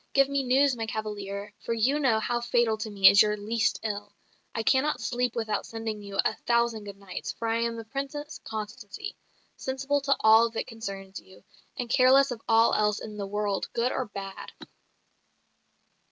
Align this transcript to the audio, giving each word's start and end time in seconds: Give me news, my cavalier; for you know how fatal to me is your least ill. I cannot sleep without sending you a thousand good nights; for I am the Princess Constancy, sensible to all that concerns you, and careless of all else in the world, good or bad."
Give 0.13 0.27
me 0.27 0.41
news, 0.41 0.75
my 0.75 0.87
cavalier; 0.87 1.53
for 1.59 1.73
you 1.75 1.99
know 1.99 2.19
how 2.19 2.41
fatal 2.41 2.75
to 2.75 2.89
me 2.89 3.07
is 3.07 3.21
your 3.21 3.37
least 3.37 3.79
ill. 3.83 4.11
I 4.55 4.63
cannot 4.63 4.99
sleep 4.99 5.35
without 5.35 5.63
sending 5.67 6.01
you 6.01 6.17
a 6.25 6.33
thousand 6.47 6.85
good 6.85 6.97
nights; 6.97 7.33
for 7.33 7.47
I 7.47 7.59
am 7.59 7.75
the 7.75 7.85
Princess 7.85 8.41
Constancy, 8.43 9.15
sensible 9.57 10.01
to 10.01 10.15
all 10.21 10.49
that 10.49 10.65
concerns 10.65 11.19
you, 11.19 11.43
and 11.77 11.87
careless 11.87 12.31
of 12.31 12.41
all 12.49 12.73
else 12.73 12.99
in 12.99 13.17
the 13.17 13.27
world, 13.27 13.69
good 13.73 13.91
or 13.91 14.05
bad." 14.07 14.53